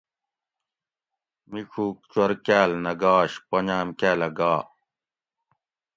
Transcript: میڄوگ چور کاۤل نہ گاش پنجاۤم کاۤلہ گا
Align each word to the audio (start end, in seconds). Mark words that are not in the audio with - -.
میڄوگ 1.51 1.95
چور 2.11 2.31
کاۤل 2.45 2.71
نہ 2.83 2.93
گاش 3.01 3.31
پنجاۤم 3.49 3.89
کاۤلہ 3.99 4.29
گا 4.37 4.53